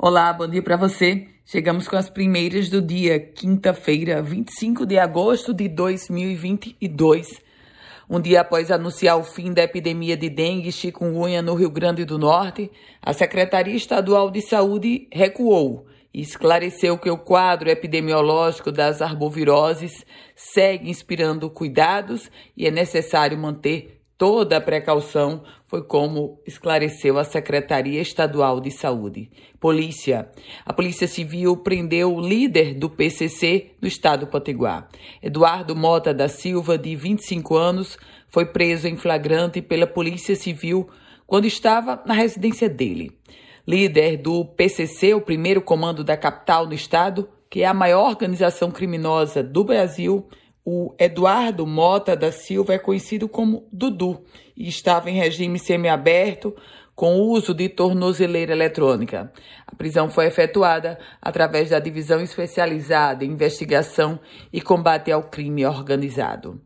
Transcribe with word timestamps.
Olá, 0.00 0.32
bom 0.32 0.46
dia 0.46 0.62
para 0.62 0.76
você. 0.76 1.26
Chegamos 1.44 1.88
com 1.88 1.96
as 1.96 2.08
primeiras 2.08 2.70
do 2.70 2.80
dia, 2.80 3.18
quinta-feira, 3.18 4.22
25 4.22 4.86
de 4.86 4.96
agosto 4.96 5.52
de 5.52 5.68
2022. 5.68 7.42
Um 8.08 8.20
dia 8.20 8.42
após 8.42 8.70
anunciar 8.70 9.18
o 9.18 9.24
fim 9.24 9.52
da 9.52 9.64
epidemia 9.64 10.16
de 10.16 10.30
dengue 10.30 10.68
e 10.68 10.72
chikungunya 10.72 11.42
no 11.42 11.56
Rio 11.56 11.68
Grande 11.68 12.04
do 12.04 12.16
Norte, 12.16 12.70
a 13.02 13.12
Secretaria 13.12 13.74
Estadual 13.74 14.30
de 14.30 14.40
Saúde 14.40 15.08
recuou 15.12 15.88
e 16.14 16.20
esclareceu 16.20 16.96
que 16.96 17.10
o 17.10 17.18
quadro 17.18 17.68
epidemiológico 17.68 18.70
das 18.70 19.02
arboviroses 19.02 20.06
segue 20.36 20.88
inspirando 20.88 21.50
cuidados 21.50 22.30
e 22.56 22.68
é 22.68 22.70
necessário 22.70 23.36
manter 23.36 23.97
toda 24.18 24.56
a 24.56 24.60
precaução, 24.60 25.44
foi 25.68 25.82
como 25.82 26.40
esclareceu 26.44 27.18
a 27.18 27.24
Secretaria 27.24 28.00
Estadual 28.02 28.60
de 28.60 28.70
Saúde. 28.72 29.30
Polícia. 29.60 30.28
A 30.66 30.72
Polícia 30.72 31.06
Civil 31.06 31.56
prendeu 31.58 32.14
o 32.14 32.20
líder 32.20 32.74
do 32.74 32.90
PCC 32.90 33.72
no 33.80 33.86
estado 33.86 34.20
do 34.20 34.26
Potiguar. 34.26 34.88
Eduardo 35.22 35.76
Mota 35.76 36.12
da 36.12 36.26
Silva, 36.28 36.76
de 36.76 36.96
25 36.96 37.56
anos, 37.56 37.96
foi 38.28 38.46
preso 38.46 38.88
em 38.88 38.96
flagrante 38.96 39.62
pela 39.62 39.86
Polícia 39.86 40.34
Civil 40.34 40.88
quando 41.24 41.44
estava 41.44 42.02
na 42.04 42.14
residência 42.14 42.68
dele. 42.68 43.12
Líder 43.66 44.16
do 44.16 44.44
PCC, 44.44 45.14
o 45.14 45.20
primeiro 45.20 45.62
comando 45.62 46.02
da 46.02 46.16
capital 46.16 46.66
do 46.66 46.74
estado, 46.74 47.28
que 47.48 47.62
é 47.62 47.66
a 47.66 47.74
maior 47.74 48.08
organização 48.08 48.70
criminosa 48.70 49.42
do 49.42 49.62
Brasil, 49.62 50.26
o 50.70 50.94
Eduardo 50.98 51.66
Mota 51.66 52.14
da 52.14 52.30
Silva 52.30 52.74
é 52.74 52.78
conhecido 52.78 53.26
como 53.26 53.66
Dudu 53.72 54.22
e 54.54 54.68
estava 54.68 55.10
em 55.10 55.14
regime 55.14 55.58
semiaberto 55.58 56.54
com 56.94 57.14
uso 57.22 57.54
de 57.54 57.70
tornozeleira 57.70 58.52
eletrônica. 58.52 59.32
A 59.66 59.74
prisão 59.74 60.10
foi 60.10 60.26
efetuada 60.26 60.98
através 61.22 61.70
da 61.70 61.78
Divisão 61.78 62.20
Especializada 62.20 63.24
em 63.24 63.30
Investigação 63.30 64.20
e 64.52 64.60
Combate 64.60 65.10
ao 65.10 65.22
Crime 65.22 65.64
Organizado. 65.64 66.60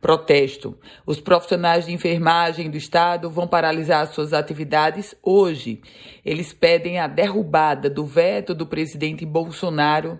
Protesto. 0.00 0.78
Os 1.04 1.20
profissionais 1.20 1.84
de 1.84 1.92
enfermagem 1.92 2.70
do 2.70 2.78
Estado 2.78 3.28
vão 3.28 3.46
paralisar 3.46 4.06
suas 4.06 4.32
atividades 4.32 5.14
hoje. 5.22 5.82
Eles 6.24 6.54
pedem 6.54 6.98
a 6.98 7.06
derrubada 7.06 7.90
do 7.90 8.06
veto 8.06 8.54
do 8.54 8.66
presidente 8.66 9.26
Bolsonaro. 9.26 10.18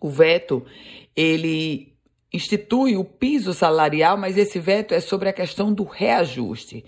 O 0.00 0.08
veto, 0.08 0.64
ele 1.16 1.92
institui 2.32 2.96
o 2.96 3.04
piso 3.04 3.52
salarial, 3.52 4.16
mas 4.16 4.38
esse 4.38 4.58
veto 4.58 4.94
é 4.94 5.00
sobre 5.00 5.28
a 5.28 5.32
questão 5.32 5.72
do 5.72 5.84
reajuste. 5.84 6.84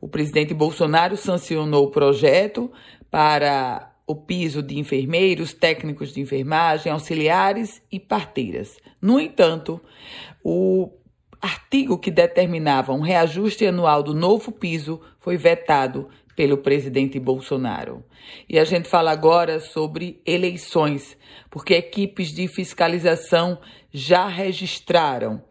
O 0.00 0.08
presidente 0.08 0.52
Bolsonaro 0.52 1.16
sancionou 1.16 1.86
o 1.86 1.90
projeto 1.90 2.70
para 3.10 3.92
o 4.06 4.14
piso 4.14 4.62
de 4.62 4.78
enfermeiros, 4.78 5.52
técnicos 5.52 6.12
de 6.12 6.20
enfermagem, 6.20 6.90
auxiliares 6.90 7.82
e 7.92 8.00
parteiras. 8.00 8.78
No 9.00 9.20
entanto, 9.20 9.80
o 10.42 10.90
artigo 11.40 11.98
que 11.98 12.10
determinava 12.10 12.92
um 12.92 13.00
reajuste 13.00 13.66
anual 13.66 14.02
do 14.02 14.14
novo 14.14 14.50
piso 14.50 15.00
foi 15.20 15.36
vetado 15.36 16.08
pelo 16.38 16.58
presidente 16.58 17.18
Bolsonaro. 17.18 18.04
E 18.48 18.60
a 18.60 18.64
gente 18.64 18.88
fala 18.88 19.10
agora 19.10 19.58
sobre 19.58 20.22
eleições, 20.24 21.18
porque 21.50 21.74
equipes 21.74 22.28
de 22.28 22.46
fiscalização 22.46 23.58
já 23.90 24.28
registraram 24.28 25.42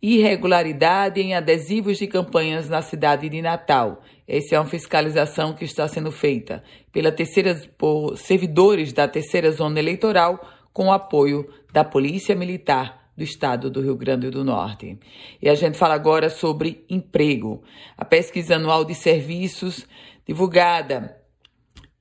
irregularidade 0.00 1.20
em 1.20 1.34
adesivos 1.34 1.98
de 1.98 2.06
campanhas 2.06 2.68
na 2.68 2.80
cidade 2.80 3.28
de 3.28 3.42
Natal. 3.42 4.04
Essa 4.28 4.54
é 4.54 4.60
uma 4.60 4.66
fiscalização 4.66 5.52
que 5.52 5.64
está 5.64 5.88
sendo 5.88 6.12
feita 6.12 6.62
pela 6.92 7.10
terceira, 7.10 7.60
por 7.76 8.16
servidores 8.16 8.92
da 8.92 9.08
terceira 9.08 9.50
zona 9.50 9.80
eleitoral 9.80 10.48
com 10.72 10.86
o 10.86 10.92
apoio 10.92 11.52
da 11.72 11.82
Polícia 11.82 12.36
Militar 12.36 13.10
do 13.16 13.24
estado 13.24 13.70
do 13.70 13.80
Rio 13.80 13.96
Grande 13.96 14.30
do 14.30 14.44
Norte. 14.44 14.96
E 15.42 15.48
a 15.48 15.54
gente 15.56 15.76
fala 15.76 15.94
agora 15.94 16.28
sobre 16.28 16.84
emprego. 16.88 17.64
A 17.96 18.04
pesquisa 18.04 18.56
anual 18.56 18.84
de 18.84 18.94
serviços 18.94 19.86
divulgada 20.26 21.16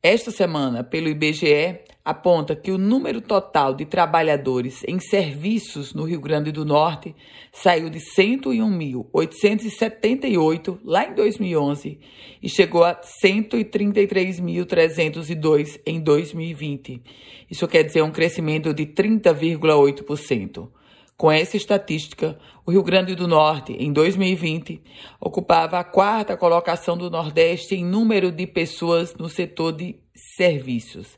esta 0.07 0.29
semana 0.29 0.83
pelo 0.83 1.09
IBGE 1.09 1.79
aponta 2.05 2.55
que 2.55 2.71
o 2.71 2.77
número 2.77 3.19
total 3.21 3.73
de 3.73 3.85
trabalhadores 3.85 4.83
em 4.87 4.99
serviços 4.99 5.95
no 5.95 6.03
Rio 6.03 6.21
Grande 6.21 6.51
do 6.51 6.63
Norte 6.63 7.15
saiu 7.51 7.89
de 7.89 7.97
101.878 7.97 10.77
lá 10.85 11.07
em 11.07 11.15
2011 11.15 11.99
e 12.43 12.47
chegou 12.47 12.83
a 12.83 13.01
133.302 13.01 15.81
em 15.83 15.99
2020. 15.99 17.01
Isso 17.49 17.67
quer 17.67 17.81
dizer 17.81 18.03
um 18.03 18.11
crescimento 18.11 18.75
de 18.75 18.85
30,8%. 18.85 20.69
Com 21.17 21.31
essa 21.31 21.55
estatística, 21.55 22.37
o 22.65 22.71
Rio 22.71 22.83
Grande 22.83 23.15
do 23.15 23.25
Norte, 23.25 23.71
em 23.71 23.93
2020, 23.93 24.81
ocupava 25.17 25.79
a 25.79 25.83
quarta 25.83 26.35
colocação 26.35 26.97
do 26.97 27.09
Nordeste 27.09 27.73
em 27.73 27.85
número 27.85 28.33
de 28.33 28.45
pessoas 28.45 29.15
no 29.15 29.29
setor 29.29 29.71
de 29.71 29.95
serviços. 30.13 31.17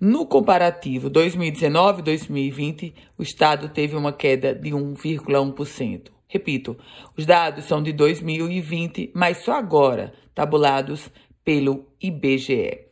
No 0.00 0.26
comparativo 0.26 1.10
2019-2020, 1.10 2.94
o 3.18 3.22
estado 3.24 3.68
teve 3.68 3.96
uma 3.96 4.12
queda 4.12 4.54
de 4.54 4.70
1,1%. 4.70 6.12
Repito, 6.28 6.78
os 7.16 7.26
dados 7.26 7.64
são 7.64 7.82
de 7.82 7.92
2020, 7.92 9.10
mas 9.12 9.38
só 9.38 9.54
agora 9.54 10.14
tabulados 10.32 11.10
pelo 11.44 11.88
IBGE. 12.00 12.91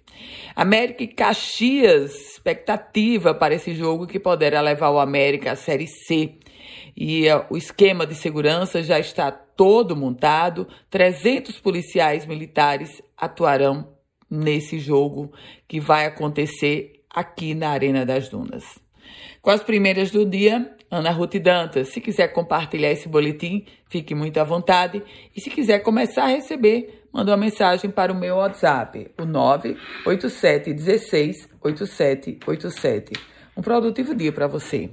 América 0.54 1.02
e 1.04 1.08
Caxias, 1.08 2.14
expectativa 2.32 3.34
para 3.34 3.54
esse 3.54 3.74
jogo 3.74 4.06
que 4.06 4.18
poderá 4.18 4.60
levar 4.60 4.90
o 4.90 4.98
América 4.98 5.52
à 5.52 5.56
Série 5.56 5.86
C. 5.86 6.34
E 6.96 7.28
uh, 7.30 7.44
o 7.50 7.56
esquema 7.56 8.06
de 8.06 8.14
segurança 8.14 8.82
já 8.82 8.98
está 8.98 9.30
todo 9.30 9.96
montado. 9.96 10.66
300 10.90 11.60
policiais 11.60 12.26
militares 12.26 13.02
atuarão 13.16 13.88
nesse 14.30 14.78
jogo 14.78 15.32
que 15.66 15.80
vai 15.80 16.06
acontecer 16.06 17.02
aqui 17.10 17.54
na 17.54 17.70
Arena 17.70 18.06
das 18.06 18.28
Dunas. 18.28 18.64
Com 19.42 19.50
as 19.50 19.62
primeiras 19.62 20.10
do 20.10 20.24
dia, 20.24 20.76
Ana 20.90 21.10
Ruth 21.10 21.36
Dantas. 21.36 21.88
Se 21.88 22.00
quiser 22.00 22.28
compartilhar 22.28 22.90
esse 22.90 23.08
boletim, 23.08 23.64
fique 23.88 24.14
muito 24.14 24.38
à 24.38 24.44
vontade. 24.44 25.02
E 25.34 25.40
se 25.40 25.48
quiser 25.48 25.78
começar 25.80 26.24
a 26.24 26.28
receber, 26.28 27.04
manda 27.12 27.30
uma 27.30 27.36
mensagem 27.36 27.90
para 27.90 28.12
o 28.12 28.18
meu 28.18 28.36
WhatsApp, 28.36 29.10
o 29.18 29.24
987 29.24 30.72
16 30.72 31.48
8787. 31.62 33.12
Um 33.56 33.62
produtivo 33.62 34.14
dia 34.14 34.32
para 34.32 34.46
você. 34.46 34.90